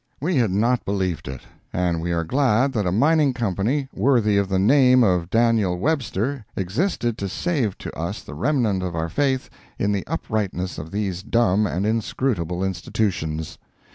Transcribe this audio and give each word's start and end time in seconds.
We 0.19 0.37
had 0.37 0.49
not 0.49 0.83
believed 0.83 1.27
it, 1.27 1.41
and 1.71 2.01
we 2.01 2.11
are 2.11 2.23
glad 2.23 2.73
that 2.73 2.87
a 2.87 2.91
Mining 2.91 3.35
Company 3.35 3.87
worthy 3.93 4.35
of 4.35 4.49
the 4.49 4.57
name 4.57 5.03
of 5.03 5.29
Daniel 5.29 5.77
Webster 5.77 6.43
existed 6.55 7.19
to 7.19 7.29
save 7.29 7.77
to 7.77 7.95
us 7.95 8.23
the 8.23 8.33
remnant 8.33 8.81
of 8.81 8.95
our 8.95 9.09
faith 9.09 9.51
in 9.77 9.91
the 9.91 10.07
uprightness 10.07 10.79
of 10.79 10.89
these 10.89 11.21
dumb 11.21 11.67
and 11.67 11.85
inscrutable 11.85 12.63
institutions. 12.63 13.59